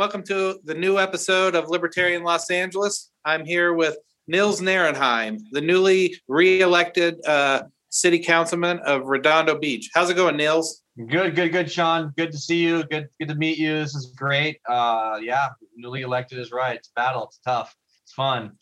[0.00, 3.10] Welcome to the new episode of Libertarian Los Angeles.
[3.26, 9.90] I'm here with Nils Nehrenheim, the newly re-elected uh, city councilman of Redondo Beach.
[9.92, 10.84] How's it going, Nils?
[10.96, 12.14] Good, good, good, Sean.
[12.16, 12.82] Good to see you.
[12.84, 13.74] Good, good to meet you.
[13.74, 14.58] This is great.
[14.66, 16.78] Uh, yeah, newly elected is right.
[16.78, 17.24] It's battle.
[17.24, 17.76] It's tough.
[18.02, 18.52] It's fun.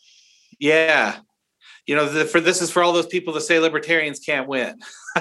[0.59, 1.19] Yeah,
[1.85, 4.77] you know, the, for this is for all those people that say libertarians can't win.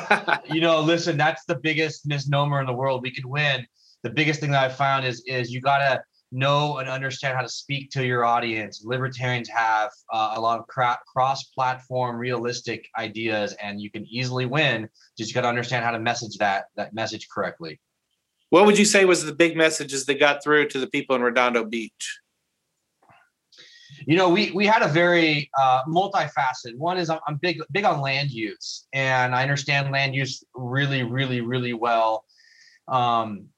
[0.51, 3.03] you know, listen, that's the biggest misnomer in the world.
[3.05, 3.65] We could win
[4.03, 7.49] the biggest thing that I've found is is you gotta know and understand how to
[7.49, 8.83] speak to your audience.
[8.85, 14.89] Libertarians have uh, a lot of cra- cross-platform, realistic ideas, and you can easily win.
[15.17, 17.81] Just you got to understand how to message that that message correctly.
[18.51, 21.23] What would you say was the big messages that got through to the people in
[21.23, 22.19] Redondo Beach?
[24.07, 26.77] You know, we we had a very uh, multifaceted.
[26.77, 31.03] One is I'm, I'm big big on land use, and I understand land use really,
[31.03, 32.25] really, really well.
[32.87, 33.49] Um,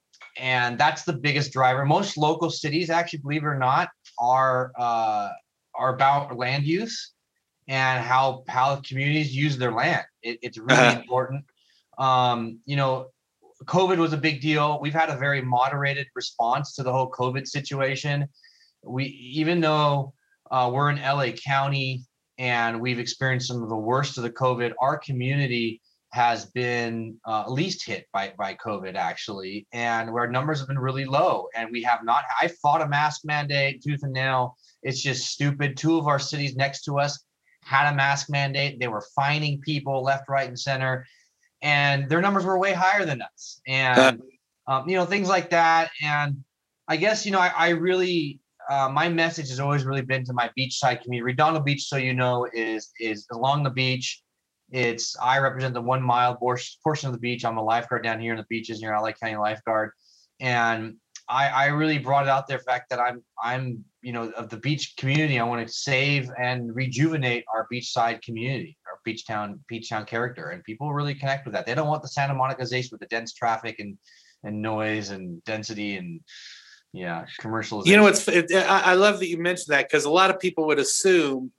[0.41, 1.85] and that's the biggest driver.
[1.85, 5.29] Most local cities, actually, believe it or not, are uh,
[5.75, 7.13] are about land use
[7.69, 10.05] and how how communities use their land.
[10.23, 11.01] It, it's really uh-huh.
[11.01, 11.45] important.
[11.99, 13.09] Um, you know,
[13.65, 14.81] COVID was a big deal.
[14.81, 18.27] We've had a very moderated response to the whole COVID situation.
[18.83, 20.15] We even though
[20.51, 22.03] uh, we're in LA County
[22.39, 27.45] and we've experienced some of the worst of the COVID, our community has been uh,
[27.49, 31.83] least hit by by COVID actually, and where numbers have been really low, and we
[31.83, 32.25] have not.
[32.41, 34.57] I fought a mask mandate tooth and nail.
[34.83, 35.77] It's just stupid.
[35.77, 37.23] Two of our cities next to us
[37.63, 38.81] had a mask mandate.
[38.81, 41.07] They were fining people left, right, and center,
[41.63, 43.61] and their numbers were way higher than us.
[43.67, 44.21] And
[44.67, 45.91] um, you know things like that.
[46.03, 46.43] And
[46.89, 50.33] I guess you know I, I really uh, my message has always really been to
[50.33, 51.23] my beachside community.
[51.23, 54.23] Redondo Beach, so you know, is is along the beach
[54.71, 57.45] it's I represent the one mile portion of the beach.
[57.45, 59.93] I'm a lifeguard down here in the beaches near LA County lifeguard,
[60.41, 60.97] and
[61.29, 64.59] I, I really brought it out there fact that I'm I'm you know of the
[64.59, 65.39] beach community.
[65.39, 70.51] I want to save and rejuvenate our beachside community, our beach town beach town character,
[70.51, 71.67] and people really connect with that.
[71.67, 73.97] They don't want the Santa Monicization with the dense traffic and
[74.43, 76.21] and noise and density and
[76.93, 77.87] yeah commercials.
[77.87, 80.67] You know, it's it, I love that you mentioned that because a lot of people
[80.67, 81.53] would assume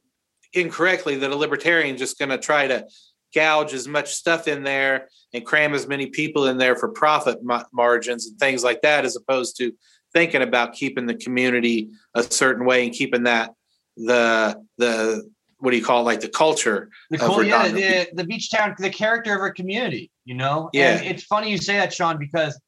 [0.54, 2.86] incorrectly that a libertarian just going to try to
[3.34, 7.44] gouge as much stuff in there and cram as many people in there for profit
[7.44, 9.72] ma- margins and things like that as opposed to
[10.14, 13.54] thinking about keeping the community a certain way and keeping that
[13.96, 15.24] the the
[15.60, 18.76] what do you call it like the culture the cool, yeah the, the beach town
[18.80, 20.70] the character of our community you know?
[20.74, 20.98] Yeah.
[20.98, 22.60] and it's funny you say that sean because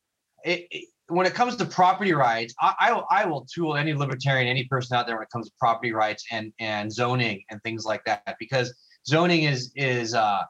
[0.45, 4.47] it, it when it comes to property rights, I, I, I will tool any libertarian,
[4.47, 7.85] any person out there when it comes to property rights and and zoning and things
[7.85, 8.73] like that because
[9.07, 10.43] zoning is is uh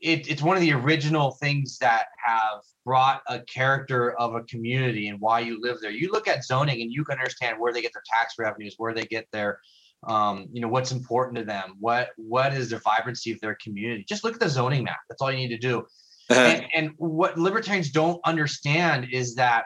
[0.00, 5.08] it, it's one of the original things that have brought a character of a community
[5.08, 5.90] and why you live there.
[5.90, 8.92] You look at zoning and you can understand where they get their tax revenues, where
[8.92, 9.60] they get their
[10.06, 14.04] um, you know what's important to them, what what is the vibrancy of their community.
[14.06, 14.98] Just look at the zoning map.
[15.08, 15.86] That's all you need to do.
[16.30, 16.40] Uh-huh.
[16.40, 19.64] And, and what libertarians don't understand is that,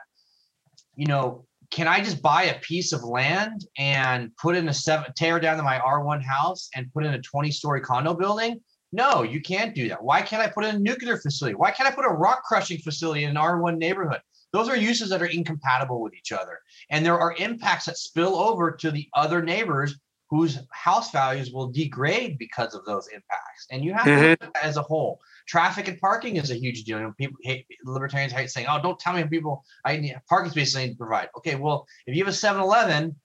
[0.97, 5.13] you know, can I just buy a piece of land and put in a seven,
[5.17, 8.61] tear down to my R1 house and put in a 20 story condo building?
[8.91, 10.03] No, you can't do that.
[10.03, 11.55] Why can't I put in a nuclear facility?
[11.55, 14.21] Why can't I put a rock crushing facility in an R1 neighborhood?
[14.53, 16.59] Those are uses that are incompatible with each other.
[16.91, 19.95] And there are impacts that spill over to the other neighbors
[20.31, 23.67] whose house values will degrade because of those impacts.
[23.71, 24.23] And you have mm-hmm.
[24.23, 25.21] to look at that as a whole.
[25.49, 26.99] Traffic and parking is a huge deal.
[26.99, 30.51] You know, people hate libertarians hate saying, "Oh, don't tell me people I need parking
[30.51, 33.17] spaces I need to provide." Okay, well, if you have a 7-Eleven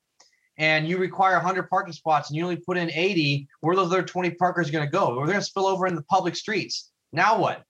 [0.58, 4.04] and you require 100 parking spots and you only put in 80, where those other
[4.04, 5.18] 20 parkers going to go?
[5.18, 6.92] We're going to spill over in the public streets.
[7.12, 7.64] Now what?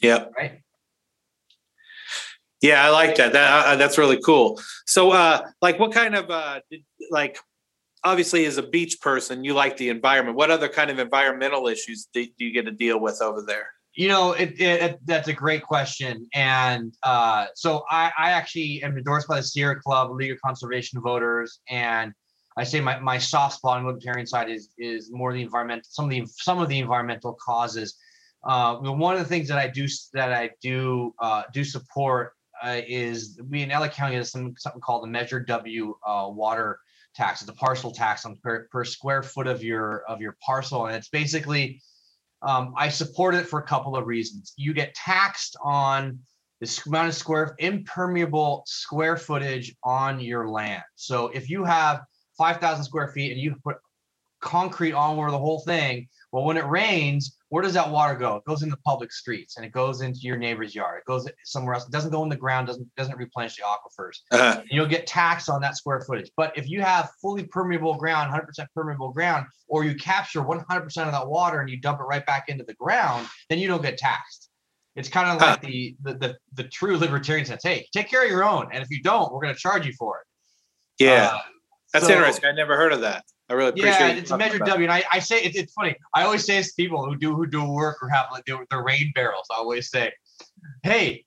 [0.00, 0.32] Yep.
[0.36, 0.60] Right.
[2.62, 3.34] Yeah, I like that.
[3.34, 4.58] That uh, that's really cool.
[4.86, 6.60] So, uh, like, what kind of uh,
[7.10, 7.38] like
[8.04, 10.36] obviously as a beach person you like the environment.
[10.36, 13.68] What other kind of environmental issues do, do you get to deal with over there?
[13.94, 18.96] You know it, it, that's a great question and uh, so I, I actually am
[18.98, 22.12] endorsed by the sierra club league of conservation voters and
[22.56, 25.86] i say my, my soft spot on the libertarian side is is more the environment
[25.88, 27.96] some of the some of the environmental causes.
[28.42, 32.32] Uh, one of the things that i do that i do uh, do support
[32.64, 36.78] uh, is we in LA County has some, something called the Measure W uh, water
[37.14, 37.40] tax.
[37.40, 40.96] It's a parcel tax on per, per square foot of your of your parcel, and
[40.96, 41.80] it's basically
[42.42, 44.52] um, I support it for a couple of reasons.
[44.56, 46.18] You get taxed on
[46.60, 50.82] the amount of square impermeable square footage on your land.
[50.94, 52.02] So if you have
[52.36, 53.76] 5,000 square feet and you put
[54.44, 56.06] concrete all over the whole thing.
[56.34, 58.34] Well, when it rains, where does that water go?
[58.34, 60.98] It goes into public streets and it goes into your neighbor's yard.
[60.98, 61.86] It goes somewhere else.
[61.86, 64.16] It doesn't go in the ground, doesn't doesn't replenish the aquifers.
[64.32, 64.58] Uh-huh.
[64.58, 66.32] And you'll get taxed on that square footage.
[66.36, 70.66] But if you have fully permeable ground, 100% permeable ground, or you capture 100%
[71.06, 73.82] of that water and you dump it right back into the ground, then you don't
[73.82, 74.50] get taxed.
[74.96, 77.62] It's kind of like the, the the the true libertarian sense.
[77.62, 79.92] Hey, take care of your own, and if you don't, we're going to charge you
[79.92, 81.04] for it.
[81.04, 81.38] Yeah, Uh,
[81.92, 82.46] that's so- interesting.
[82.46, 83.22] I never heard of that.
[83.50, 83.92] I really appreciate.
[83.92, 85.94] Yeah, it's measured W, and I, I say it's, it's funny.
[86.14, 88.64] I always say this to people who do who do work or have like the,
[88.70, 89.46] the rain barrels.
[89.50, 90.12] I always say,
[90.82, 91.26] "Hey,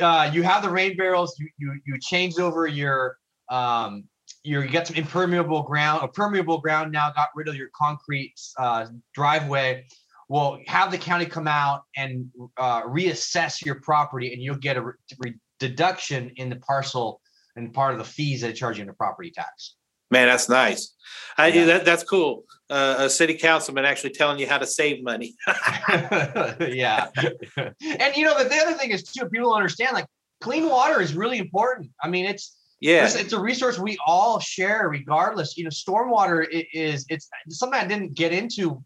[0.00, 1.36] uh, you have the rain barrels.
[1.38, 3.16] You you you changed over your
[3.50, 4.04] um
[4.44, 7.10] your you got some impermeable ground, a permeable ground now.
[7.12, 9.86] Got rid of your concrete uh, driveway.
[10.28, 14.82] Well, have the county come out and uh, reassess your property, and you'll get a
[14.82, 17.22] re- re- deduction in the parcel
[17.56, 19.76] and part of the fees they charge you in the property tax."
[20.10, 20.94] Man, that's nice.
[21.36, 21.64] I Yeah.
[21.66, 22.44] that, that's cool.
[22.70, 25.34] Uh, a city councilman actually telling you how to save money.
[25.46, 27.08] yeah.
[27.56, 30.06] and you know, the, the other thing is too, people understand like
[30.40, 31.90] clean water is really important.
[32.02, 35.56] I mean, it's yeah, it's, it's a resource we all share regardless.
[35.56, 38.82] You know, stormwater is it's something I didn't get into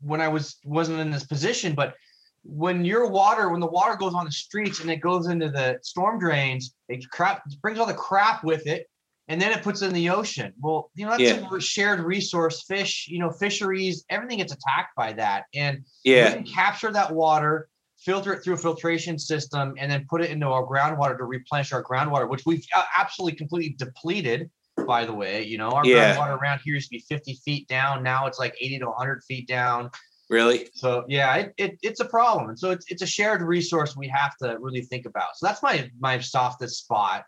[0.00, 1.94] when I was wasn't in this position, but
[2.42, 5.78] when your water, when the water goes on the streets and it goes into the
[5.82, 8.86] storm drains, it crap it brings all the crap with it,
[9.30, 10.52] and then it puts it in the ocean.
[10.60, 12.64] Well, you know, that's a shared resource.
[12.64, 15.44] Fish, you know, fisheries, everything gets attacked by that.
[15.54, 17.68] And we yeah, can capture that water,
[18.00, 21.72] filter it through a filtration system, and then put it into our groundwater to replenish
[21.72, 24.50] our groundwater, which we've uh, absolutely completely depleted.
[24.84, 26.16] By the way, you know our Yeah.
[26.16, 28.02] groundwater around here used to be 50 feet down.
[28.02, 29.90] Now it's like 80 to 100 feet down.
[30.28, 30.68] really.
[30.74, 34.08] So yeah, it, it, it's a problem, and so it's it's a shared resource we
[34.08, 35.36] have to really think about.
[35.36, 37.24] So that's my my softest spot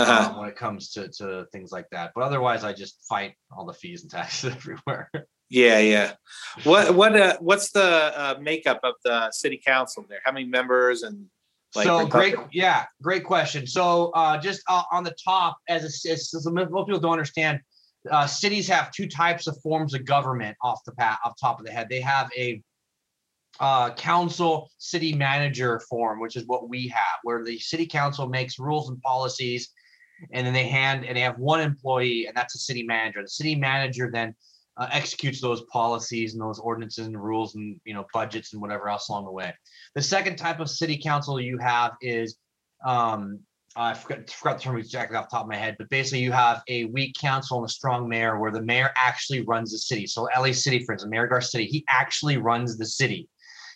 [0.00, 0.30] Uh-huh.
[0.30, 2.12] um, when it comes to to things like that.
[2.14, 5.10] But otherwise, I just fight all the fees and taxes everywhere.
[5.48, 6.12] Yeah, yeah.
[6.64, 10.20] What what uh, what's the uh, makeup of the city council there?
[10.24, 11.26] How many members and
[11.74, 13.66] like so great, yeah, great question.
[13.66, 17.60] So uh, just uh, on the top, as, a, as most people don't understand,
[18.10, 21.66] uh, cities have two types of forms of government off the pat off top of
[21.66, 21.88] the head.
[21.88, 22.60] They have a
[23.60, 28.58] uh, council city manager form, which is what we have, where the city council makes
[28.58, 29.70] rules and policies,
[30.32, 33.22] and then they hand and they have one employee, and that's a city manager.
[33.22, 34.34] The city manager then
[34.76, 38.88] uh, executes those policies and those ordinances and rules and you know budgets and whatever
[38.88, 39.52] else along the way.
[39.94, 42.36] The second type of city council you have is
[42.86, 43.40] um,
[43.76, 46.32] I forgot, forgot the term exactly off the top of my head, but basically you
[46.32, 50.06] have a weak council and a strong mayor where the mayor actually runs the city.
[50.06, 53.28] So LA City, for instance, Mayor Garcetti, he actually runs the city.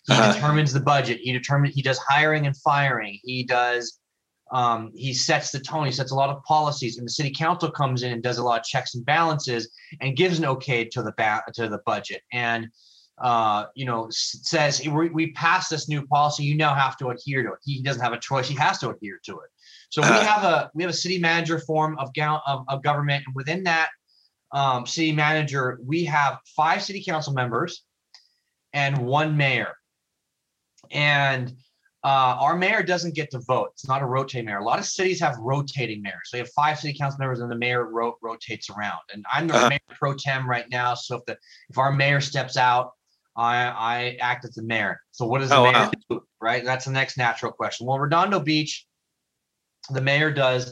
[0.07, 0.33] He Uh-huh.
[0.33, 1.19] determines the budget.
[1.21, 3.19] He determines he does hiring and firing.
[3.23, 3.99] He does
[4.59, 5.85] um, he sets the tone.
[5.85, 8.43] He sets a lot of policies, and the city council comes in and does a
[8.49, 9.63] lot of checks and balances
[10.01, 12.21] and gives an okay to the ba- to the budget.
[12.31, 12.61] And
[13.29, 14.07] uh, you know,
[14.51, 16.43] says we, we passed this new policy.
[16.49, 17.59] You now have to adhere to it.
[17.63, 18.47] He doesn't have a choice.
[18.47, 19.49] He has to adhere to it.
[19.89, 20.23] So we Uh.
[20.31, 22.09] have a we have a city manager form of
[22.51, 23.89] of, of government, and within that
[24.51, 27.83] um, city manager, we have five city council members
[28.73, 29.73] and one mayor.
[30.91, 31.43] And
[32.05, 33.69] uh, our mayor doesn't get to vote.
[33.73, 34.59] It's not a rotating mayor.
[34.59, 36.25] A lot of cities have rotating mayors.
[36.25, 38.99] So you have five city council members, and the mayor ro- rotates around.
[39.11, 39.69] And I'm the Uh-huh.
[39.69, 40.93] mayor pro tem right now.
[40.93, 41.35] So if the
[41.71, 42.91] if our mayor steps out,
[43.35, 43.55] I
[43.93, 45.01] I act as the mayor.
[45.11, 45.91] So what does the Oh, mayor wow.
[46.09, 46.21] do?
[46.39, 46.63] Right.
[46.63, 47.87] That's the next natural question.
[47.87, 48.85] Well, Redondo Beach,
[49.89, 50.63] the mayor does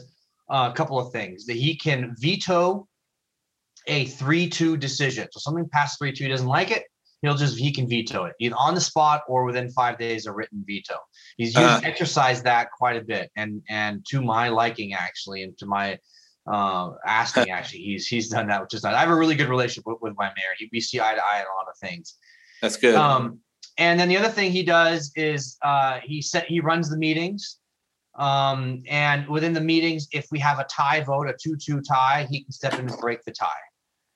[0.48, 1.46] uh, a couple of things.
[1.46, 2.86] That he can veto
[3.88, 5.26] a three-two decision.
[5.32, 6.84] So something past three-two, he doesn't like it.
[7.24, 10.32] He'll just he can veto it either on the spot or within five days a
[10.32, 10.96] written veto.
[11.36, 11.80] He's used Uh-huh.
[11.84, 15.98] exercised that quite a bit, and and to my liking actually, and to my
[16.50, 18.94] uh, asking actually, he's he's done that, which is nice.
[18.94, 20.54] I have a really good relationship with, with my mayor.
[20.58, 22.16] He, we see eye to eye on a lot of things.
[22.60, 22.94] That's good.
[22.94, 23.40] Um,
[23.78, 27.58] and then the other thing he does is uh, he set he runs the meetings.
[28.16, 32.44] Um, and within the meetings, if we have a tie vote, a two-two tie, he
[32.44, 33.48] can step in and break the tie.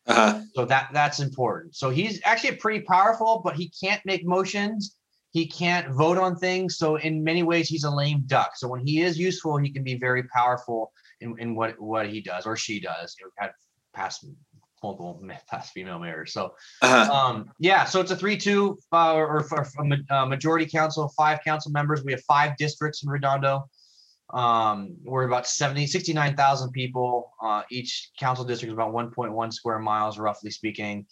[0.08, 0.42] Uh-huh.
[0.54, 1.76] So that that's important.
[1.76, 4.96] So he's actually pretty powerful, but he can't make motions.
[5.30, 6.78] He can't vote on things.
[6.78, 8.52] So in many ways, he's a lame duck.
[8.56, 12.20] So when he is useful, he can be very powerful in, in what what he
[12.20, 13.14] does or she does.
[13.20, 13.52] You know, had
[13.94, 14.24] past
[14.82, 16.32] multiple past female mayors.
[16.32, 17.12] So Uh-huh.
[17.12, 21.40] um, yeah, so it's a three-two uh, or, or for a uh, majority council, five
[21.44, 22.02] council members.
[22.02, 23.68] We have five districts in Redondo.
[24.30, 27.32] Um, we're about 70, 69,000 people.
[27.42, 31.06] Uh, each council district is about 1.1 square miles, roughly speaking,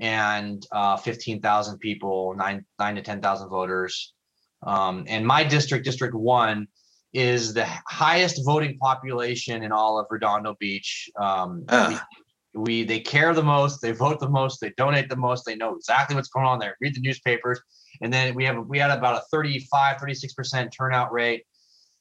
[0.00, 4.12] and uh, 15,000 people, nine nine to 10,000 voters.
[4.62, 6.66] Um, and my district, District One,
[7.14, 11.08] is the highest voting population in all of Redondo Beach.
[11.18, 12.06] Um, Ah.
[12.54, 15.74] we they care the most, they vote the most, they donate the most, they know
[15.76, 16.76] exactly what's going on there.
[16.80, 17.60] Read the newspapers,
[18.02, 21.44] and then we have we had about a 35, 36 percent turnout rate.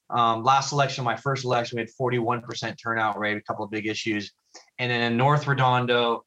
[0.10, 3.72] Um, last election, my first election, we had 41 percent turnout rate, a couple of
[3.72, 4.32] big issues,
[4.80, 6.24] and then in North Redondo,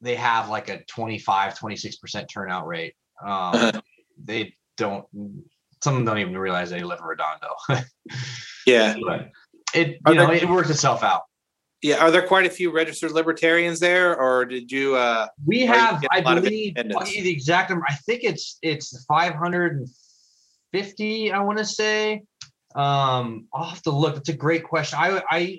[0.00, 2.94] they have like a 25, 26 percent turnout rate.
[3.24, 3.80] Um,
[4.22, 5.06] they don't.
[5.82, 7.54] Some of them don't even realize they live in Redondo.
[8.66, 8.94] Yeah.
[9.04, 9.30] but
[9.74, 11.22] it Are you know there- it works itself out.
[11.82, 11.96] Yeah.
[11.96, 14.94] Are there quite a few registered libertarians there, or did you?
[14.94, 17.12] uh We have, get I a lot of believe, I'll independents.
[17.14, 17.84] give the exact number.
[17.88, 21.32] I think it's it's 550.
[21.32, 22.22] I want to say.
[22.74, 24.16] Um, I'll have to look.
[24.16, 24.98] It's a great question.
[25.00, 25.58] I I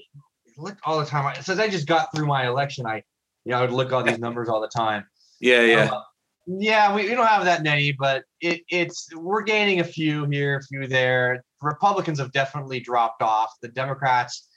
[0.58, 1.26] look all the time.
[1.26, 3.04] I- Since I just got through my election, I
[3.46, 5.06] you know I would look all these numbers all the time.
[5.40, 5.62] Yeah.
[5.62, 5.90] Yeah.
[5.92, 6.02] Uh,
[6.46, 10.58] yeah, we, we don't have that many, but it, it's we're gaining a few here,
[10.58, 11.44] a few there.
[11.62, 13.54] Republicans have definitely dropped off.
[13.62, 14.50] The Democrats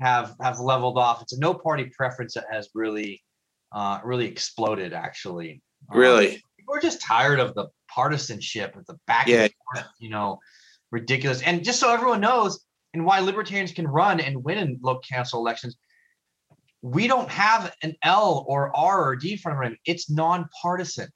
[0.00, 1.20] have have leveled off.
[1.22, 3.22] It's a no party preference that has really
[3.72, 4.92] uh, really exploded.
[4.92, 6.42] Actually, Um, really.
[6.68, 9.42] we're just tired of the partisanship, of the back Yeah.
[9.44, 10.38] and forth, you know,
[10.92, 11.42] ridiculous.
[11.42, 15.40] And just so everyone knows, and why libertarians can run and win in local council
[15.40, 15.76] elections,
[16.82, 19.78] we don't have an L or R or D in front of it.
[19.86, 21.08] It's nonpartisan.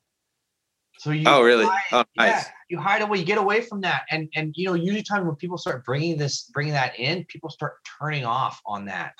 [0.98, 1.66] So you Oh, really?
[1.66, 4.74] hide- Oh, yeah, you hide away, you get away from that, and and you know
[4.74, 8.86] usually time when people start bringing this, bringing that in, people start turning off on
[8.86, 9.12] that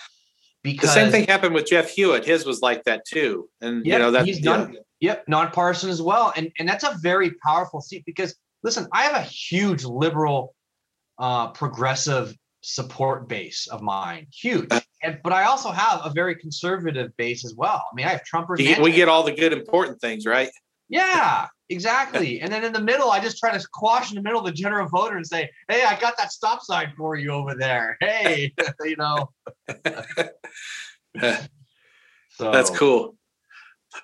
[0.63, 2.25] Because The same thing happened with Jeff Hewitt.
[2.25, 4.57] His was like that too, and you know that's he's yeah.
[4.57, 4.79] done.
[5.01, 8.35] Yep, nonpartisan as well, and and that's a very powerful seat because
[8.67, 10.55] listen, I have a huge liberal,
[11.19, 14.69] uh, progressive support base of mine, huge,
[15.03, 17.83] and but I also have a very conservative base as well.
[17.91, 18.59] I mean, I have Trumpers.
[18.59, 20.51] You- we get all the good important things, right?
[20.89, 22.41] yeah, exactly.
[22.41, 24.53] And then in the middle, I just try to squash in the middle of the
[24.53, 27.97] general voter and say, "Hey, I got that stop sign for you over there.
[28.01, 28.53] Hey,
[28.85, 29.31] you know."
[32.39, 33.17] So That's cool.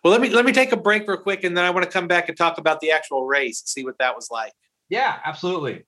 [0.03, 1.91] Well, let me let me take a break real quick, and then I want to
[1.91, 4.53] come back and talk about the actual race and see what that was like.
[4.89, 5.85] Yeah, absolutely.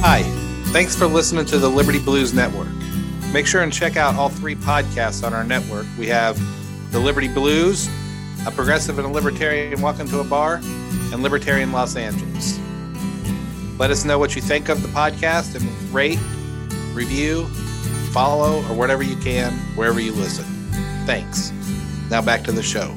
[0.00, 0.22] Hi,
[0.72, 2.66] thanks for listening to the Liberty Blues Network.
[3.32, 5.86] Make sure and check out all three podcasts on our network.
[5.96, 6.36] We have
[6.90, 7.88] the Liberty Blues,
[8.44, 12.58] a progressive and a libertarian welcome to a bar, and Libertarian Los Angeles.
[13.78, 16.18] Let us know what you think of the podcast and rate,
[16.94, 17.44] review,
[18.12, 20.44] follow, or whatever you can wherever you listen.
[21.06, 21.52] Thanks.
[22.10, 22.92] Now back to the show.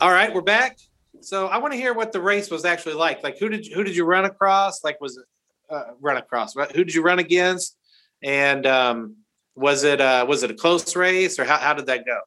[0.00, 0.78] All right, we're back.
[1.20, 3.22] So I want to hear what the race was actually like.
[3.22, 4.82] Like, who did you, who did you run across?
[4.82, 5.22] Like, was
[5.70, 6.54] uh, run across?
[6.54, 7.76] Who did you run against?
[8.24, 9.21] And um,
[9.54, 12.20] was it uh, was it a close race, or how, how did that go?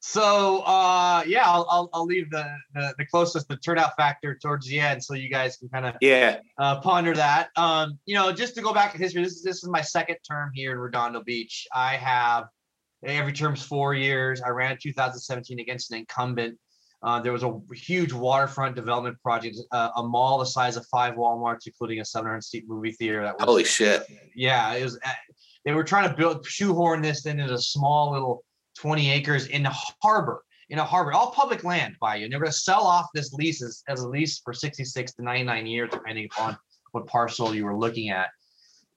[0.00, 4.66] So uh yeah, I'll I'll, I'll leave the, the the closest the turnout factor towards
[4.68, 7.48] the end so you guys can kind of Yeah, uh, ponder that.
[7.56, 10.18] Um, you know, just to go back in history, this is this is my second
[10.28, 11.66] term here in Redondo Beach.
[11.74, 12.44] I have
[13.04, 14.40] every term's four years.
[14.40, 16.58] I ran in 2017 against an incumbent.
[17.02, 21.14] Uh, there was a huge waterfront development project, uh, a mall the size of five
[21.14, 23.22] WalMarts, including a 700 seat movie theater.
[23.22, 24.04] That was holy shit!
[24.34, 24.98] yeah, it was.
[25.68, 28.42] They were trying to build shoehorn this into a small little
[28.78, 32.24] 20 acres in the harbor, in a harbor, all public land by you.
[32.24, 35.22] And they're going to sell off this lease as, as a lease for 66 to
[35.22, 36.56] 99 years, depending upon
[36.92, 38.28] what parcel you were looking at.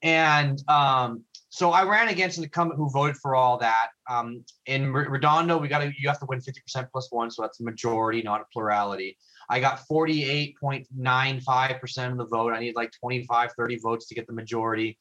[0.02, 3.90] And um, so I ran against an incumbent who voted for all that.
[4.10, 7.60] Um, in Redondo, we got to you have to win 50% plus one, so that's
[7.60, 9.18] a majority, not a plurality.
[9.50, 12.54] I got 48.95% of the vote.
[12.54, 14.98] I need like 25, 30 votes to get the majority.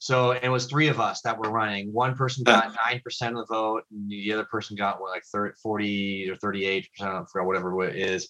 [0.00, 1.92] So it was three of us that were running.
[1.92, 5.24] One person got nine percent of the vote, and the other person got what, like
[5.24, 8.28] 30, 40 or 38 percent, I forgot whatever it is.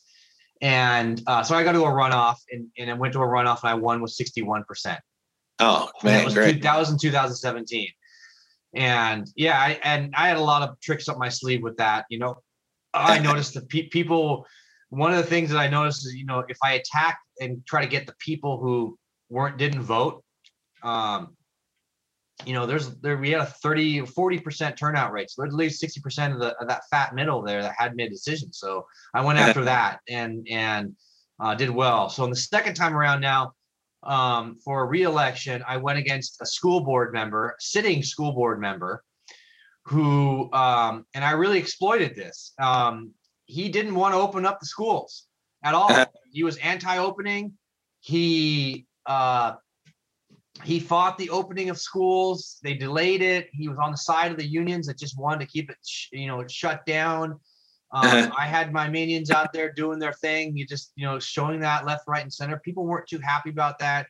[0.60, 3.62] And uh, so I got to a runoff, and, and I went to a runoff,
[3.62, 5.00] and I won with 61 percent.
[5.60, 6.54] Oh And that man, was great.
[6.54, 7.88] two- that was in 2017.
[8.74, 12.04] And yeah, I, and I had a lot of tricks up my sleeve with that.
[12.10, 12.36] You know,
[12.94, 14.46] I noticed the pe- people.
[14.90, 17.82] One of the things that I noticed is, you know, if I attack and try
[17.82, 18.98] to get the people who
[19.28, 20.24] weren't didn't vote,
[20.82, 21.36] um,
[22.46, 25.30] you know, there's there we had a 30 40 percent turnout rate.
[25.30, 27.96] So there's at least 60 percent of the of that fat middle there that had
[27.96, 28.58] made decisions.
[28.58, 30.94] So I went after that and and
[31.40, 32.08] uh, did well.
[32.08, 33.52] So in the second time around now,
[34.02, 39.02] um, for a re-election, I went against a school board member, sitting school board member,
[39.84, 42.52] who um, and I really exploited this.
[42.60, 43.12] Um,
[43.46, 45.26] he didn't want to open up the schools
[45.64, 46.06] at all.
[46.30, 47.54] he was anti-opening.
[48.00, 49.54] He uh,
[50.64, 52.58] he fought the opening of schools.
[52.62, 53.48] They delayed it.
[53.52, 55.76] He was on the side of the unions that just wanted to keep it,
[56.12, 57.32] you know, shut down.
[57.90, 58.30] Um, uh-huh.
[58.36, 60.56] I had my minions out there doing their thing.
[60.56, 62.60] You just, you know, showing that left, right, and center.
[62.64, 64.06] People weren't too happy about that.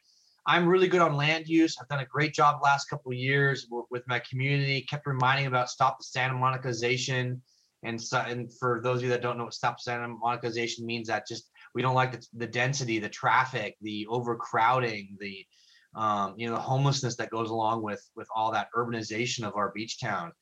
[0.47, 1.77] I'm really good on land use.
[1.81, 4.81] I've done a great job last couple of years with my community.
[4.81, 7.41] Kept reminding about stop the Santa Monicization,
[7.83, 11.09] and so, and for those of you that don't know what stop Santa Monicization means,
[11.09, 15.47] that just we don't like the, the density, the traffic, the overcrowding, the
[15.95, 19.73] um, you know the homelessness that goes along with with all that urbanization of our
[19.75, 20.33] beach town.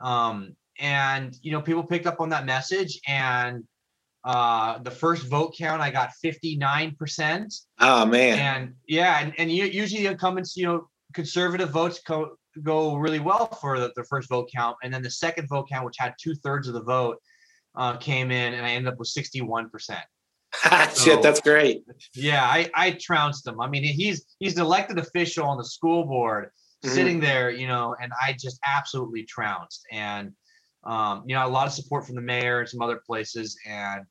[0.00, 3.64] Um, and you know people picked up on that message and
[4.24, 8.38] uh the first vote count i got 59% oh man.
[8.38, 13.46] And yeah and, and usually the incumbents you know conservative votes co- go really well
[13.46, 14.76] for the, the, first vote count.
[14.82, 17.18] And then the second vote count which had two-thirds of the vote
[17.76, 19.70] uh, came in and i ended up with 61%
[20.92, 21.84] so, Shit, that's great.
[22.14, 23.60] Yeah, I, I trounced him.
[23.60, 26.50] I mean, he's he's an elected official on the school board,
[26.84, 26.94] mm-hmm.
[26.94, 29.84] sitting there, you know, and I just absolutely trounced.
[29.92, 30.32] And
[30.84, 33.58] um, you know, a lot of support from the mayor and some other places.
[33.66, 34.04] And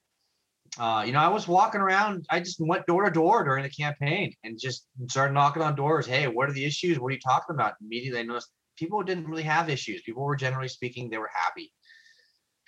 [0.80, 2.26] uh, you know, I was walking around.
[2.30, 6.06] I just went door to door during the campaign and just started knocking on doors.
[6.06, 7.00] Hey, what are the issues?
[7.00, 7.74] What are you talking about?
[7.82, 10.02] Immediately, I noticed people didn't really have issues.
[10.04, 11.74] People were generally speaking, they were happy.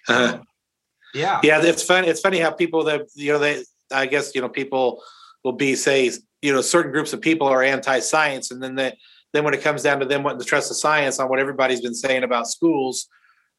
[0.07, 0.41] Uh-huh.
[1.13, 1.39] Yeah.
[1.43, 2.07] Yeah, it's funny.
[2.07, 5.01] It's funny how people that you know they I guess you know people
[5.43, 6.11] will be say
[6.41, 8.97] you know certain groups of people are anti-science, and then they,
[9.33, 11.81] then when it comes down to them wanting to trust the science on what everybody's
[11.81, 13.07] been saying about schools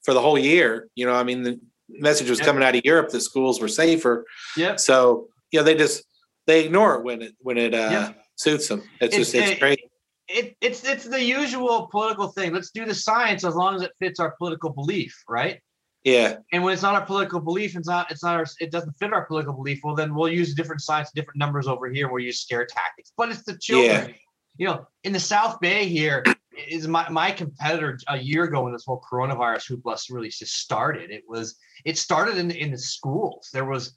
[0.03, 2.47] for the whole year, you know, I mean the message was yep.
[2.47, 4.25] coming out of Europe that schools were safer.
[4.57, 4.77] Yeah.
[4.77, 6.05] So you know they just
[6.47, 8.25] they ignore it when it when it uh, yep.
[8.37, 8.83] suits them.
[9.01, 9.81] It's, it's just it's it, great.
[10.29, 12.53] It, it's it's the usual political thing.
[12.53, 15.61] Let's do the science as long as it fits our political belief, right?
[16.05, 16.37] Yeah.
[16.53, 19.13] And when it's not our political belief, it's not, it's not our, it doesn't fit
[19.13, 19.81] our political belief.
[19.85, 22.11] Well, then we'll use different sides, different numbers over here.
[22.11, 23.13] We'll use scare tactics.
[23.17, 24.09] But it's the children.
[24.09, 24.15] Yeah.
[24.57, 26.25] You know, in the South Bay here
[26.69, 31.11] is my my competitor a year ago when this whole coronavirus hoopla really just started.
[31.11, 33.49] It was it started in in the schools.
[33.53, 33.95] There was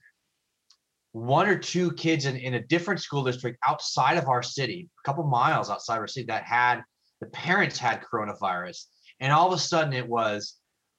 [1.11, 5.07] one or two kids in, in a different school district outside of our city, a
[5.07, 6.81] couple miles outside of our city, that had
[7.21, 8.85] the parents had coronavirus.
[9.19, 10.55] And all of a sudden it was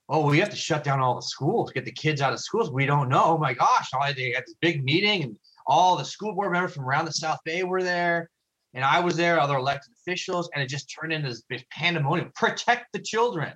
[0.09, 2.71] oh, we have to shut down all the schools, get the kids out of schools.
[2.71, 3.25] We don't know.
[3.25, 5.37] Oh my gosh, all they had this big meeting and
[5.67, 8.31] all the school board members from around the South Bay were there.
[8.75, 12.33] And I was there, other elected officials, and it just turned into this big pandemonium.
[12.35, 13.53] Protect the children.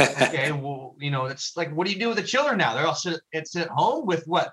[0.00, 2.74] okay, well, you know, it's like, what do you do with the children now?
[2.74, 4.52] They're all sit, it's at home with what?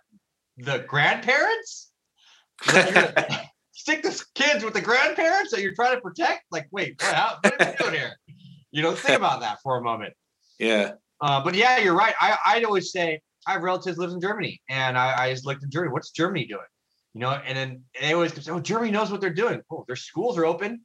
[0.57, 1.91] The grandparents?
[3.71, 6.43] stick the kids with the grandparents that you're trying to protect?
[6.51, 8.17] Like, wait, what, how, what are you doing here?
[8.71, 10.13] You know, think about that for a moment.
[10.59, 10.93] Yeah.
[11.21, 12.13] Uh, but yeah, you're right.
[12.19, 15.63] I, I'd always say I have relatives live in Germany, and I, I just looked
[15.63, 15.91] in Germany.
[15.91, 16.65] What's Germany doing?
[17.13, 19.61] You know, and then they always say, "Oh, Germany knows what they're doing.
[19.71, 20.81] Oh, their schools are open,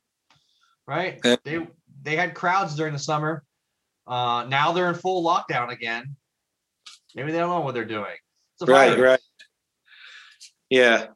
[0.86, 1.20] right?
[1.44, 1.66] they
[2.02, 3.42] they had crowds during the summer.
[4.06, 6.16] Uh, now they're in full lockdown again.
[7.14, 8.16] Maybe they don't know what they're doing.
[8.66, 9.20] right, right.
[10.68, 11.06] Yeah.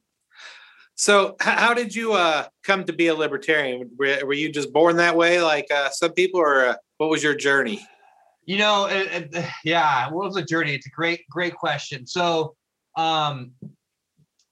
[0.97, 3.91] So, how did you uh, come to be a libertarian?
[3.99, 7.23] Were, were you just born that way, like uh, some people, or uh, what was
[7.23, 7.85] your journey?
[8.47, 10.75] You know, it, it, yeah, what was the journey?
[10.75, 12.07] It's a great, great question.
[12.07, 12.55] So,
[12.97, 13.53] um,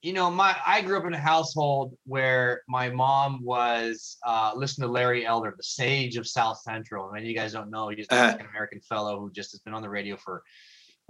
[0.02, 4.88] you know, my I grew up in a household where my mom was uh, listening
[4.88, 7.08] to Larry Elder, the sage of South Central.
[7.08, 8.38] I mean, you guys don't know, he's an uh-huh.
[8.50, 10.42] American fellow who just has been on the radio for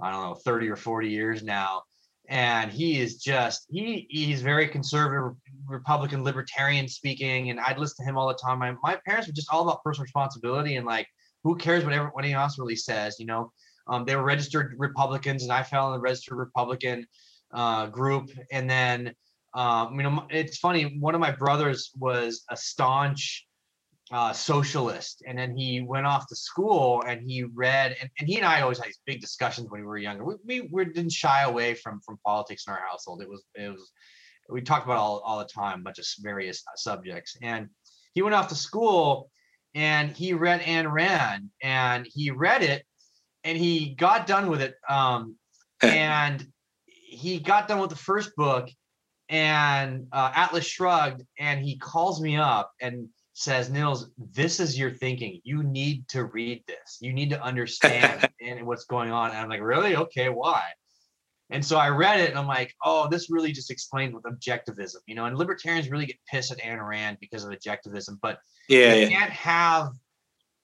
[0.01, 1.83] I don't know, 30 or 40 years now.
[2.29, 5.35] And he is just he he's very conservative,
[5.67, 7.49] Republican, libertarian speaking.
[7.49, 8.59] And I'd listen to him all the time.
[8.59, 11.07] My my parents were just all about personal responsibility and like
[11.43, 13.19] who cares what anyone else really says?
[13.19, 13.51] You know,
[13.87, 17.05] um, they were registered Republicans, and I fell in the registered Republican
[17.53, 18.31] uh, group.
[18.51, 19.13] And then,
[19.53, 20.97] um, you know, it's funny.
[20.99, 23.45] One of my brothers was a staunch
[24.11, 27.95] uh, socialist, and then he went off to school and he read.
[27.99, 30.23] And, and he and I always had these big discussions when we were younger.
[30.23, 33.21] We, we, we didn't shy away from from politics in our household.
[33.21, 33.91] It was it was
[34.49, 37.37] we talked about all all the time, a bunch of various subjects.
[37.41, 37.69] And
[38.13, 39.29] he went off to school
[39.75, 42.85] and he read Ayn Rand and he read it
[43.43, 44.75] and he got done with it.
[44.87, 45.35] Um,
[45.81, 46.45] and
[46.87, 48.69] he got done with the first book
[49.29, 54.91] and uh, Atlas shrugged and he calls me up and says, Nils, this is your
[54.91, 55.41] thinking.
[55.43, 56.97] You need to read this.
[57.01, 59.31] You need to understand and what's going on.
[59.31, 59.95] And I'm like, really?
[59.95, 60.63] Okay, why?
[61.53, 64.97] And so I read it and I'm like, oh, this really just explains with objectivism,
[65.05, 68.95] you know, and libertarians really get pissed at Ayn Rand because of objectivism, but yeah,
[68.95, 69.09] you yeah.
[69.09, 69.91] can't have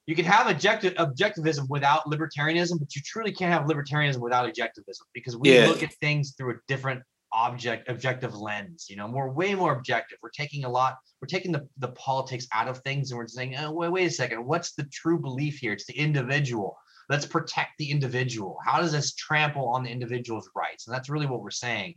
[0.08, 5.04] you can have objective objectivism without libertarianism, but you truly can't have libertarianism without objectivism
[5.14, 5.68] because we yeah.
[5.68, 8.88] look at things through a different object objective lens.
[8.90, 10.18] You know, we're way more objective.
[10.24, 10.98] We're taking a lot.
[11.22, 14.10] We're taking the the politics out of things, and we're saying, oh, wait, wait a
[14.10, 14.44] second.
[14.44, 15.74] What's the true belief here?
[15.74, 16.76] It's the individual.
[17.10, 18.58] Let's protect the individual.
[18.66, 20.88] How does this trample on the individual's rights?
[20.88, 21.96] And that's really what we're saying.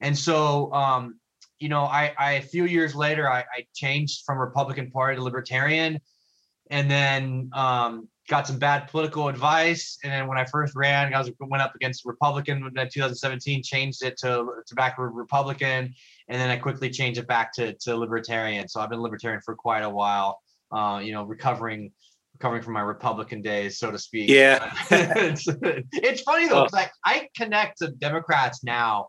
[0.00, 1.18] And so, um,
[1.58, 5.22] you know, I, I a few years later, I, I changed from Republican Party to
[5.22, 6.00] Libertarian,
[6.70, 9.98] and then um, got some bad political advice.
[10.02, 14.02] And then when I first ran, I was went up against Republican in 2017, changed
[14.04, 15.94] it to, to back Republican,
[16.28, 18.68] and then I quickly changed it back to, to Libertarian.
[18.68, 20.40] So I've been Libertarian for quite a while.
[20.72, 21.92] Uh, you know, recovering
[22.38, 24.28] recovering from my Republican days, so to speak.
[24.28, 24.72] Yeah.
[24.90, 25.46] it's,
[25.92, 29.08] it's funny though, because I, I connect to Democrats now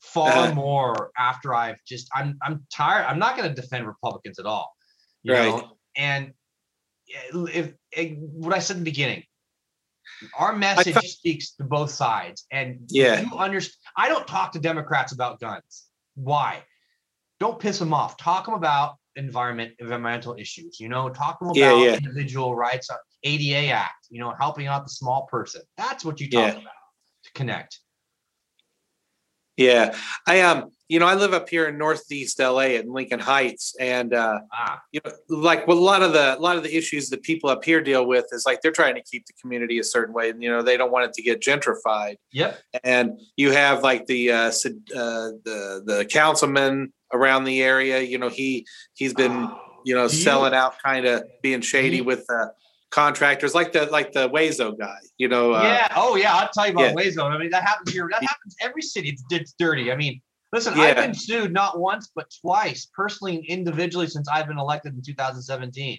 [0.00, 0.54] far uh-huh.
[0.54, 3.06] more after I've just I'm I'm tired.
[3.06, 4.72] I'm not going to defend Republicans at all.
[5.22, 5.46] You right.
[5.46, 6.32] know, and
[7.08, 9.24] if, if, what I said in the beginning,
[10.38, 12.46] our message thought, speaks to both sides.
[12.52, 13.76] And yeah, you understand.
[13.96, 15.86] I don't talk to Democrats about guns.
[16.14, 16.62] Why?
[17.40, 18.16] Don't piss them off.
[18.16, 20.78] Talk them about environment, environmental issues.
[20.80, 21.96] You know, talk them about yeah, yeah.
[21.96, 24.06] individual rights, uh, ADA Act.
[24.10, 25.62] You know, helping out the small person.
[25.76, 26.60] That's what you talk yeah.
[26.60, 26.72] about
[27.24, 27.80] to connect.
[29.56, 33.74] Yeah, I um, you know, I live up here in Northeast LA in Lincoln Heights,
[33.80, 34.80] and uh, ah.
[34.92, 37.48] you know, like well, a lot of the a lot of the issues that people
[37.48, 40.28] up here deal with is like they're trying to keep the community a certain way,
[40.28, 42.16] and you know, they don't want it to get gentrified.
[42.32, 42.60] Yep.
[42.84, 44.50] And you have like the uh, uh
[45.44, 48.00] the the councilman around the area.
[48.00, 49.50] You know, he he's been
[49.84, 52.46] you know selling out, kind of being shady with uh,
[52.90, 55.54] contractors like the like the Huizar guy, you know.
[55.54, 55.88] Uh, yeah.
[55.96, 57.04] Oh yeah, I'll tell you about yeah.
[57.04, 57.30] Huizar.
[57.30, 58.08] I mean, that happens here.
[58.10, 59.10] That happens every city.
[59.10, 59.92] It's, it's dirty.
[59.92, 60.20] I mean,
[60.52, 60.84] listen, yeah.
[60.84, 65.02] I've been sued not once but twice, personally and individually, since I've been elected in
[65.02, 65.98] 2017.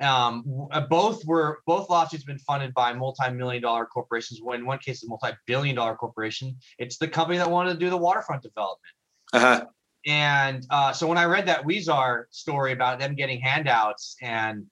[0.00, 4.40] Um, uh, both were both lawsuits been funded by multi-million dollar corporations.
[4.42, 6.56] When in one case, a multi-billion dollar corporation.
[6.78, 8.94] It's the company that wanted to do the waterfront development.
[9.32, 9.66] Uh-huh.
[10.06, 14.66] And uh, so when I read that Huizar story about them getting handouts and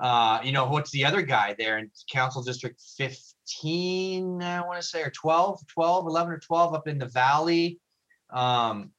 [0.00, 4.86] uh, you know, what's the other guy there in Council District 15, I want to
[4.86, 7.78] say, or 12, 12, 11 or 12 up in the valley.
[8.32, 8.90] Um,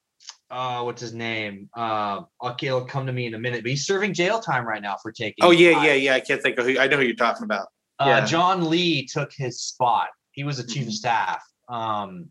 [0.50, 1.70] uh, what's his name?
[1.76, 3.64] Uh, okay, it'll come to me in a minute.
[3.64, 5.44] But he's serving jail time right now for taking.
[5.44, 6.14] Oh yeah, yeah, yeah.
[6.14, 6.80] I can't think of who.
[6.80, 7.68] I know who you're talking about.
[8.00, 8.26] Uh, yeah.
[8.26, 10.10] John Lee took his spot.
[10.32, 10.90] He was a chief mm-hmm.
[10.90, 11.44] of staff.
[11.68, 12.30] Um,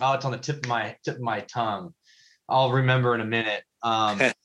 [0.00, 1.94] oh, it's on the tip of my tip of my tongue.
[2.48, 3.62] I'll remember in a minute.
[3.82, 4.20] Um,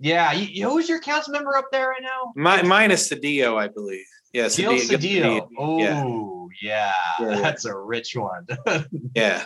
[0.00, 2.32] Yeah, you, who's your council member up there right now?
[2.36, 4.06] My, mine is Cedillo, I believe.
[4.32, 4.78] Yeah, Cedillo.
[4.78, 5.48] Cedillo.
[5.58, 6.92] Oh, yeah.
[7.20, 7.40] Yeah.
[7.40, 8.46] that's a rich one.
[9.14, 9.44] yeah.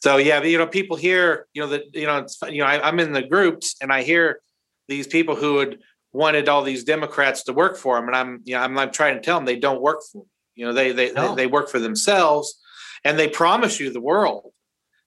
[0.00, 2.86] So yeah, you know, people hear, you know, that you know, it's you know, I,
[2.86, 4.40] I'm in the groups and I hear
[4.86, 5.78] these people who had
[6.12, 9.16] wanted all these Democrats to work for them, and I'm, you know, I'm, I'm trying
[9.16, 10.28] to tell them they don't work for them.
[10.54, 11.30] You know, they they no.
[11.30, 12.60] they, they work for themselves,
[13.04, 14.52] and they promise you the world.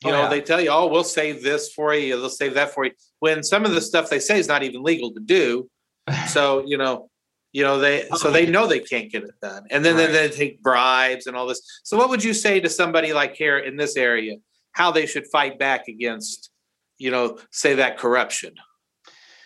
[0.03, 0.29] Oh, you oh, know, yeah.
[0.29, 2.19] they tell you, "Oh, we'll save this for you.
[2.19, 4.83] They'll save that for you." When some of the stuff they say is not even
[4.83, 5.69] legal to do,
[6.27, 7.09] so you know,
[7.53, 10.11] you know they so they know they can't get it done, and then, right.
[10.11, 11.61] then they take bribes and all this.
[11.83, 14.37] So, what would you say to somebody like here in this area
[14.73, 16.49] how they should fight back against,
[16.97, 18.53] you know, say that corruption?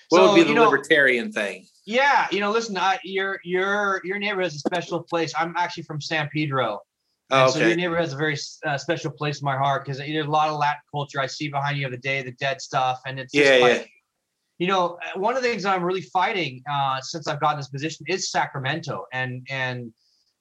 [0.10, 1.65] What so, would be the know, libertarian thing?
[1.86, 5.34] Yeah, you know, listen, I, your your your neighborhood is a special place.
[5.38, 6.80] I'm actually from San Pedro,
[7.32, 7.60] Oh, okay.
[7.60, 10.30] So your neighborhood has a very uh, special place in my heart because there's a
[10.30, 11.20] lot of Latin culture.
[11.20, 13.78] I see behind you of the Day of the Dead stuff, and it's yeah, like,
[13.78, 13.84] yeah.
[14.58, 17.68] You know, uh, one of the things I'm really fighting uh, since I've gotten this
[17.68, 19.92] position is Sacramento, and and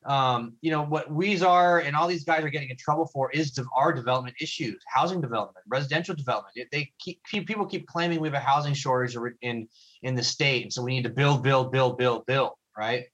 [0.05, 3.51] um, you know what Huizar and all these guys are getting in trouble for is
[3.53, 6.55] de- our development issues, housing development, residential development.
[6.71, 9.69] They keep people keep claiming we have a housing shortage in
[10.03, 13.07] in the state, and so we need to build, build, build, build, build, right?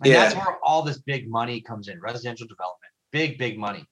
[0.00, 0.22] And yeah.
[0.22, 3.86] that's where all this big money comes in, residential development big, big money.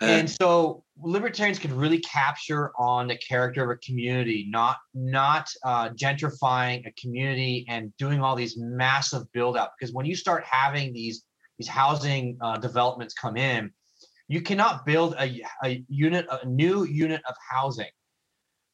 [0.00, 5.90] And so libertarians can really capture on the character of a community, not not uh,
[5.90, 9.70] gentrifying a community and doing all these massive build out.
[9.78, 11.24] Because when you start having these
[11.58, 13.72] these housing uh, developments come in,
[14.28, 17.90] you cannot build a, a unit, a new unit of housing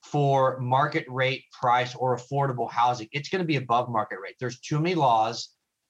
[0.02, 3.08] for market rate price or affordable housing.
[3.12, 4.34] It's going to be above market rate.
[4.38, 5.48] There's too many laws,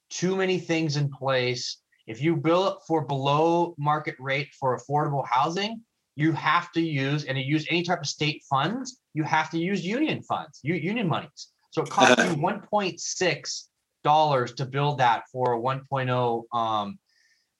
[0.09, 5.81] too many things in place if you build for below market rate for affordable housing,
[6.15, 9.57] you have to use and you use any type of state funds, you have to
[9.59, 11.49] use union funds, union monies.
[11.71, 13.63] So it costs you 1.6
[14.03, 16.99] dollars to build that for a 1.0 um,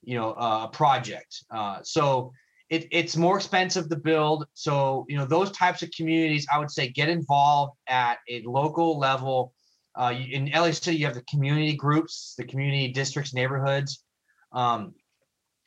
[0.02, 1.44] you know uh, project.
[1.50, 2.32] Uh, so
[2.70, 4.46] it, it's more expensive to build.
[4.54, 8.98] So you know those types of communities, I would say, get involved at a local
[8.98, 9.52] level.
[9.98, 14.04] Uh, in LA City, you have the community groups, the community districts, neighborhoods.
[14.52, 14.94] Um,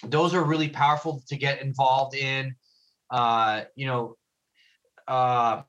[0.03, 2.55] those are really powerful to get involved in.
[3.11, 4.15] Uh, you know,
[5.07, 5.63] uh,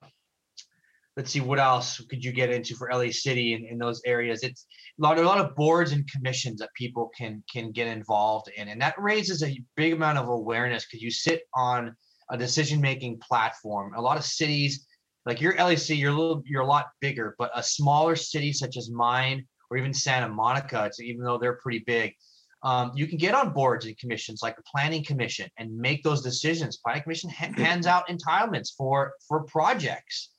[1.17, 4.43] let's see what else could you get into for LA City in, in those areas.
[4.43, 4.67] It's
[4.99, 8.69] a lot, a lot of boards and commissions that people can can get involved in,
[8.69, 11.95] and that raises a big amount of awareness because you sit on
[12.31, 13.95] a decision making platform.
[13.95, 14.87] A lot of cities,
[15.27, 18.77] like your LAC, you're a little, you're a lot bigger, but a smaller city such
[18.77, 22.15] as mine or even Santa Monica, even though they're pretty big,
[22.63, 26.23] um, you can get on boards and commissions like the planning commission and make those
[26.23, 26.77] decisions.
[26.77, 30.31] Planning commission hands out entitlements for for projects,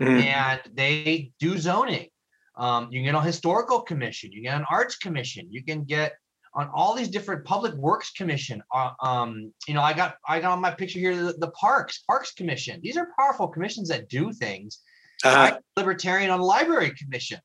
[0.00, 0.18] mm-hmm.
[0.18, 2.08] and they do zoning.
[2.56, 4.32] Um, you can get on historical commission.
[4.32, 5.46] You get an arts commission.
[5.50, 6.14] You can get
[6.54, 8.60] on all these different public works commission.
[8.74, 11.98] Uh, um, you know, I got I got on my picture here the, the parks
[11.98, 12.80] parks commission.
[12.82, 14.80] These are powerful commissions that do things.
[15.22, 15.58] Uh-huh.
[15.76, 17.38] libertarian on the library commission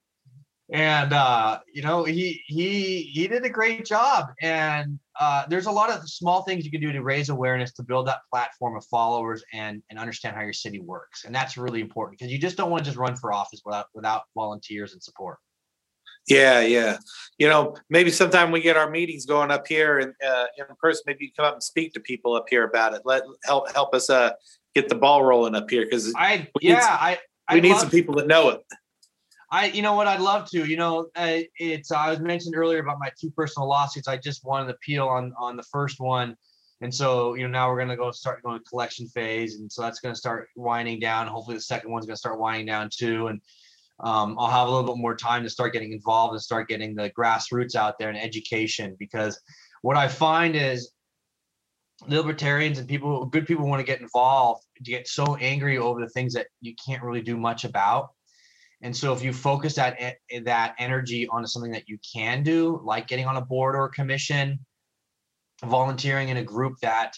[0.72, 4.28] and uh, you know he he he did a great job.
[4.42, 7.84] And uh, there's a lot of small things you can do to raise awareness to
[7.84, 11.26] build that platform of followers and and understand how your city works.
[11.26, 13.88] And that's really important because you just don't want to just run for office without
[13.94, 15.38] without volunteers and support.
[16.28, 16.98] Yeah yeah.
[17.38, 21.04] You know maybe sometime we get our meetings going up here and uh, in person
[21.06, 23.04] maybe you come up and speak to people up here about it.
[23.06, 24.32] Let help help us uh
[24.74, 27.18] get the ball rolling up here because i yeah i
[27.54, 28.62] we need some people that know it
[29.52, 30.66] I, you know what, I'd love to.
[30.66, 34.08] You know, uh, it's I was mentioned earlier about my two personal lawsuits.
[34.08, 36.36] I just won an appeal on on the first one,
[36.82, 39.82] and so you know now we're gonna go start going to collection phase, and so
[39.82, 41.28] that's gonna start winding down.
[41.28, 43.42] Hopefully, the second one's gonna start winding down too, and
[44.00, 46.96] um, I'll have a little bit more time to start getting involved and start getting
[46.96, 49.40] the grassroots out there and education because
[49.84, 50.92] what I find is
[52.08, 56.10] libertarians and people, good people, want to get involved, to get so angry over the
[56.10, 58.10] things that you can't really do much about
[58.86, 59.98] and so if you focus that
[60.44, 63.90] that energy onto something that you can do, like getting on a board or a
[63.90, 64.60] commission,
[65.64, 67.18] volunteering in a group that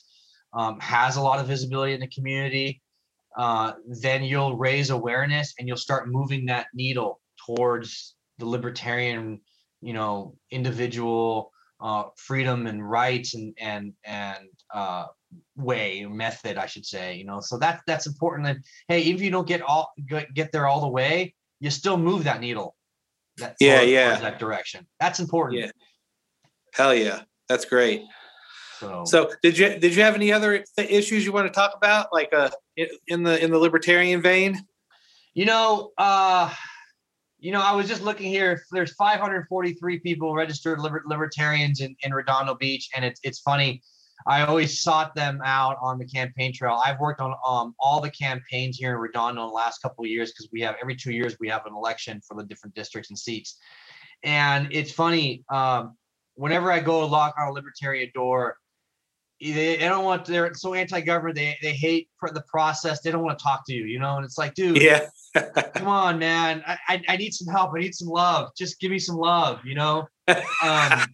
[0.54, 2.82] um, has a lot of visibility in the community,
[3.38, 9.42] uh, then you'll raise awareness and you'll start moving that needle towards the libertarian,
[9.82, 11.52] you know, individual
[11.82, 15.08] uh, freedom and rights and and and uh,
[15.58, 17.16] way method, I should say.
[17.16, 18.48] You know, so that's that's important.
[18.48, 19.92] And hey, even if you don't get all
[20.34, 22.76] get there all the way, you still move that needle.
[23.38, 24.88] That yeah, yeah, that direction.
[25.00, 25.62] That's important.
[25.62, 25.72] Yeah.
[26.74, 28.02] Hell yeah, that's great.
[28.80, 31.74] So, so did you did you have any other th- issues you want to talk
[31.76, 32.50] about, like uh,
[33.08, 34.60] in the in the libertarian vein?
[35.34, 36.54] You know, uh,
[37.40, 38.64] you know, I was just looking here.
[38.72, 43.82] There's 543 people registered liber- libertarians in, in Redondo Beach, and it's it's funny.
[44.26, 46.82] I always sought them out on the campaign trail.
[46.84, 50.10] I've worked on um, all the campaigns here in Redondo in the last couple of
[50.10, 53.10] years because we have every two years we have an election for the different districts
[53.10, 53.58] and seats.
[54.24, 55.96] And it's funny, um,
[56.36, 58.58] whenever I go lock on a libertarian door,
[59.40, 63.38] they, they don't want they're so anti-government they, they hate the process they don't want
[63.38, 65.08] to talk to you you know and it's like dude yeah.
[65.76, 68.92] come on man I, I, I need some help i need some love just give
[68.92, 70.08] me some love you know?
[70.28, 70.36] Um,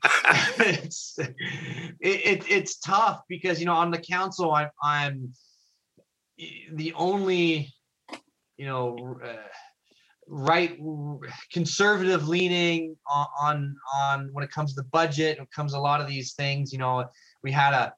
[0.59, 1.35] it's it,
[1.99, 5.33] it, it's tough because you know on the council I'm I'm
[6.73, 7.71] the only
[8.57, 9.35] you know uh,
[10.27, 10.79] right
[11.51, 15.77] conservative leaning on, on on when it comes to the budget when it comes to
[15.77, 17.05] a lot of these things you know
[17.43, 17.93] we had a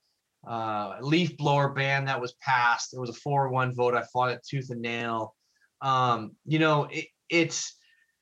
[0.47, 4.45] uh, leaf blower ban that was passed it was a 4-1 vote i fought it
[4.47, 5.35] tooth and nail
[5.81, 7.75] um, you know it, it's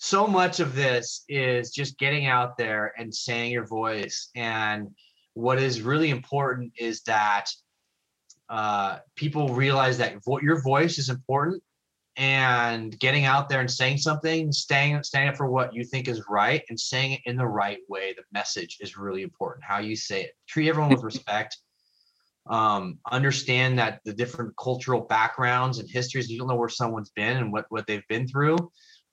[0.04, 4.30] so much of this is just getting out there and saying your voice.
[4.36, 4.90] And
[5.34, 7.46] what is really important is that
[8.50, 11.64] uh, people realize that vo- your voice is important
[12.18, 16.22] and getting out there and saying something, staying standing up for what you think is
[16.30, 18.14] right and saying it in the right way.
[18.14, 19.64] The message is really important.
[19.64, 20.32] How you say it.
[20.50, 21.58] Treat everyone with respect.
[22.50, 27.38] Um, understand that the different cultural backgrounds and histories, you don't know where someone's been
[27.38, 28.58] and what, what they've been through.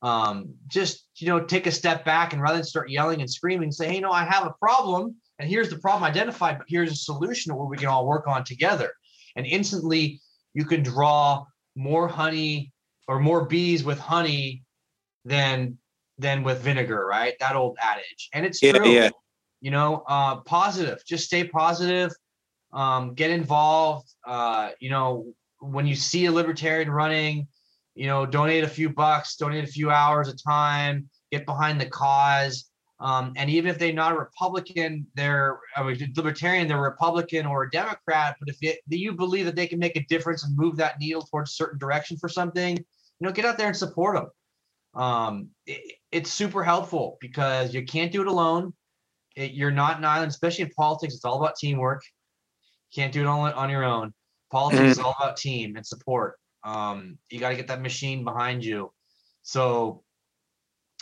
[0.02, 3.70] Um, just you know take a step back and rather than start yelling and screaming
[3.70, 6.96] say hey no i have a problem and here's the problem identified but here's a
[6.96, 8.92] solution where we can all work on together.
[9.36, 10.20] And instantly
[10.54, 11.44] you can draw
[11.76, 12.72] more honey
[13.08, 14.62] or more bees with honey
[15.24, 15.78] than
[16.18, 17.34] than with vinegar right?
[17.40, 18.28] That old adage.
[18.34, 18.88] And it's yeah, true.
[18.88, 19.10] yeah.
[19.60, 21.02] you know uh, positive.
[21.06, 22.12] Just stay positive
[22.72, 25.26] um, get involved uh, you know
[25.60, 27.46] when you see a libertarian running
[27.94, 31.86] you know, donate a few bucks, donate a few hours of time, get behind the
[31.86, 32.70] cause.
[33.00, 35.84] Um, and even if they're not a Republican, they're a
[36.16, 38.36] libertarian, they're Republican or a Democrat.
[38.38, 41.22] But if it, you believe that they can make a difference and move that needle
[41.22, 42.84] towards a certain direction for something, you
[43.20, 45.02] know, get out there and support them.
[45.02, 48.74] Um, it, it's super helpful because you can't do it alone.
[49.36, 51.14] It, you're not an island, especially in politics.
[51.14, 52.02] It's all about teamwork.
[52.94, 54.12] Can't do it all on your own.
[54.50, 54.90] Politics mm-hmm.
[54.90, 56.38] is all about team and support.
[56.64, 58.92] Um, you got to get that machine behind you.
[59.42, 60.02] So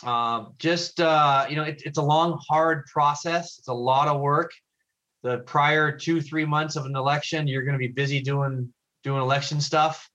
[0.03, 3.57] um, just uh, you know, it, it's a long, hard process.
[3.57, 4.51] It's a lot of work.
[5.23, 8.71] The prior two, three months of an election, you're going to be busy doing
[9.03, 10.09] doing election stuff.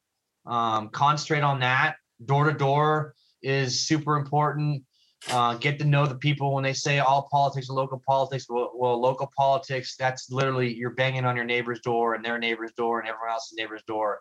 [0.47, 1.97] Um, concentrate on that.
[2.25, 4.85] Door to door is super important.
[5.31, 8.47] Uh, get to know the people when they say all politics are local politics.
[8.49, 12.73] Well, well, local politics, that's literally you're banging on your neighbor's door and their neighbor's
[12.73, 14.21] door and everyone else's neighbor's door.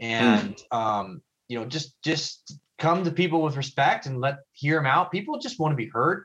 [0.00, 4.86] And um, you know, just just come to people with respect and let hear them
[4.86, 5.12] out.
[5.12, 6.24] People just want to be heard,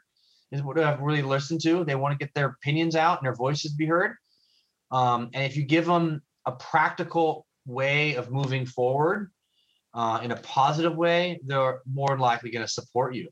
[0.51, 1.83] is what I've really listened to.
[1.83, 4.15] They want to get their opinions out and their voices be heard.
[4.91, 9.31] Um, and if you give them a practical way of moving forward
[9.93, 13.29] uh, in a positive way, they're more likely going to support you.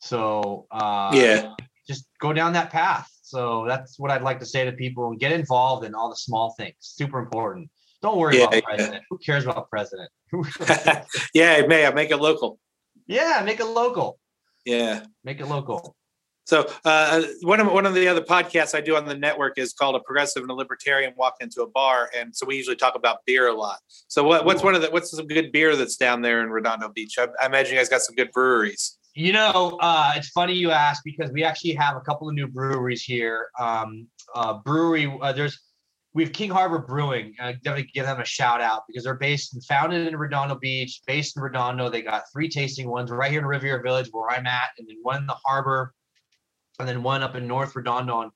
[0.00, 1.54] So uh, Yeah.
[1.88, 3.10] just go down that path.
[3.22, 6.16] So that's what I'd like to say to people and get involved in all the
[6.16, 6.74] small things.
[6.80, 7.70] Super important.
[8.02, 8.60] Don't worry Yeah, about yeah.
[8.62, 9.04] president.
[9.10, 10.10] Who cares about president?
[11.34, 12.58] yeah, may I make it local?
[13.06, 14.18] yeah, make it local.
[14.64, 15.04] Yeah.
[15.24, 15.96] Make it local.
[16.44, 19.72] So uh, one of one of the other podcasts I do on the network is
[19.72, 22.94] called "A Progressive and a Libertarian Walk into a Bar," and so we usually talk
[22.94, 23.78] about beer a lot.
[24.06, 26.88] So what, what's one of the what's some good beer that's down there in Redondo
[26.88, 27.16] Beach?
[27.18, 28.96] I, I imagine you guys got some good breweries.
[29.18, 32.46] You know, uh, it's funny you ask because we actually have a couple of new
[32.46, 33.48] breweries here.
[33.58, 35.58] Um, uh, brewery, uh, there's
[36.12, 37.34] we have King Harbor Brewing.
[37.40, 41.00] Uh, definitely give them a shout out because they're based and founded in Redondo Beach,
[41.06, 41.88] based in Redondo.
[41.88, 44.98] They got three tasting ones right here in Riviera Village where I'm at, and then
[45.00, 45.94] one in the harbor,
[46.78, 48.26] and then one up in North Redondo on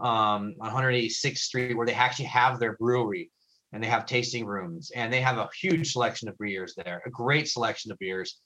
[0.00, 3.30] um, on 186th Street where they actually have their brewery
[3.72, 7.10] and they have tasting rooms and they have a huge selection of beers there, a
[7.10, 8.40] great selection of beers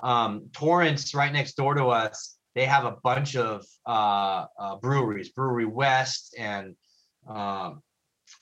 [0.00, 5.32] um, Torrance, right next door to us, they have a bunch of uh, uh, breweries,
[5.32, 6.74] Brouwerij West and
[7.26, 7.82] um,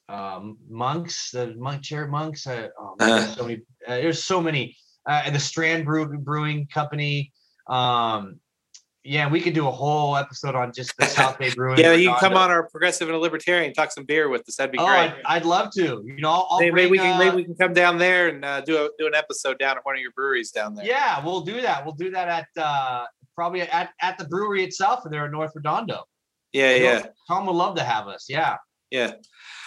[0.08, 2.46] um, Monks, the Monk Chair Monks.
[2.46, 3.62] Uh, oh, man, there's so many.
[3.86, 4.76] Uh, there's so many.
[5.08, 7.32] Uh, and the Strand Brew, Brewing Company.
[7.66, 8.40] Um,
[9.04, 11.78] yeah, we could do a whole episode on just the South Bay Brewing.
[11.78, 14.56] Yeah, you can come on our Progressive and a Libertarian, talk some beer with us.
[14.56, 14.96] That'd be Oh, great.
[14.96, 16.02] I'd, I'd love to.
[16.04, 18.44] You know, I'll, maybe, maybe we can uh, maybe we can come down there and
[18.44, 20.84] uh, do a, do an episode down at one of your breweries down there.
[20.84, 21.84] Yeah, we'll do that.
[21.84, 26.04] We'll do that at uh, probably at, at the brewery itself there in North Redondo.
[26.52, 27.06] yeah, yeah.
[27.26, 28.26] Tom would love to have us.
[28.28, 28.56] Yeah.
[28.90, 29.12] Yeah.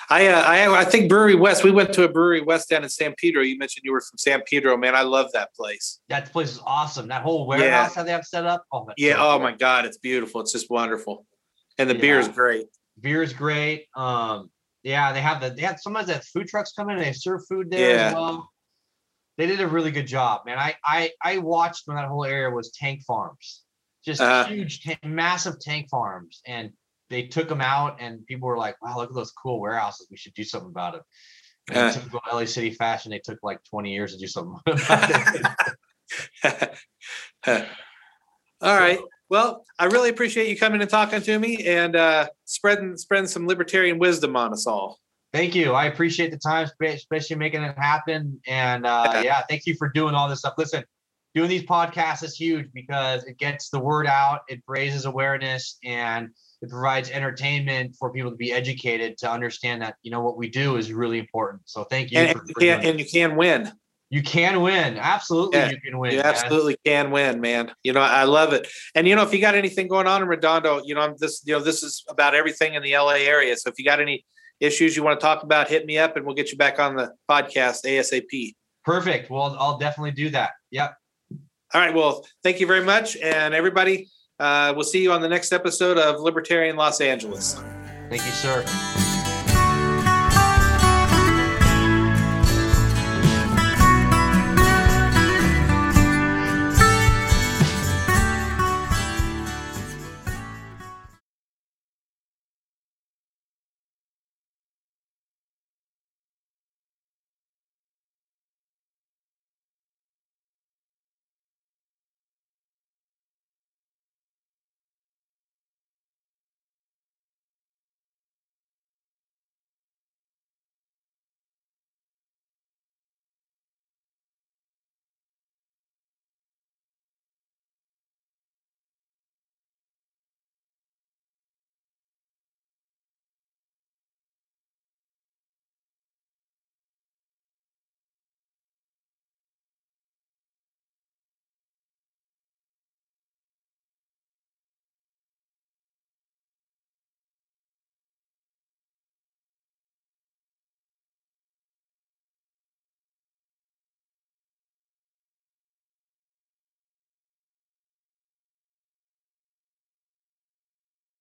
[0.09, 1.63] I, uh, I I think Brouwerij West.
[1.63, 3.41] We went to a Brouwerij West down in San Pedro.
[3.41, 4.95] You mentioned you were from San Pedro, man.
[4.95, 5.99] I love that place.
[6.09, 7.07] That place is awesome.
[7.07, 8.63] That whole warehouse that they have set up.
[8.71, 9.15] Oh, Yeah.
[9.15, 10.41] so Oh my God, it's beautiful.
[10.41, 11.25] It's just wonderful,
[11.77, 12.67] and the beer is great.
[12.99, 13.87] Beer is great.
[13.95, 14.49] Um,
[14.83, 17.41] yeah, they have the they have sometimes that food trucks come in and they serve
[17.47, 18.07] food there Yeah.
[18.09, 18.49] as well.
[19.37, 20.59] They did a really good job, man.
[20.59, 23.63] I I I watched when that whole area was tank farms,
[24.05, 24.45] just Uh-huh.
[24.49, 26.71] huge, ta- massive tank farms, and
[27.13, 30.07] they took them out, and people were like, "Wow, look at those cool warehouses.
[30.09, 31.01] We should do something about it."
[31.71, 31.91] Uh.
[31.93, 35.09] typical LA City fashion, they took like 20 years to do something about
[36.43, 36.73] it.
[38.61, 38.99] All right.
[39.29, 43.47] Well, I really appreciate you coming and talking to me and uh, spreading spreading some
[43.47, 44.99] libertarian wisdom on us all.
[45.31, 45.73] Thank you.
[45.73, 48.39] I appreciate the time, spe- especially making it happen.
[48.45, 50.53] And uh, yeah, thank you for doing all this stuff.
[50.57, 50.83] Listen,
[51.33, 56.29] doing these podcasts is huge because it gets the word out, it raises awareness, and
[56.63, 60.49] it provides entertainment for people to be educated to understand that you know what we
[60.49, 61.61] do is really important.
[61.65, 62.19] So thank you.
[62.19, 63.71] And, for- and you for can and you can win.
[64.09, 64.97] you can win.
[64.97, 66.11] Absolutely, Yeah, you can win.
[66.13, 66.25] You man.
[66.25, 67.71] absolutely can win, man.
[67.83, 68.65] You know, I love it.
[68.95, 71.41] And you know, if you got anything going on in Redondo, you know, I'm this,
[71.45, 73.57] you know, this is about everything in the LA area.
[73.57, 74.25] So if you got any
[74.61, 76.95] issues you want to talk about, hit me up and we'll get you back on
[76.95, 78.53] the podcast ASAP.
[78.85, 79.29] Perfect.
[79.29, 80.51] Well, I'll definitely do that.
[80.71, 80.95] Yep.
[81.73, 81.93] All right.
[81.93, 83.17] Well, thank you very much.
[83.17, 84.07] And everybody,
[84.39, 87.55] uh, we'll see you on the next episode of Libertarian Los Angeles.
[88.09, 89.02] Thank you, sir.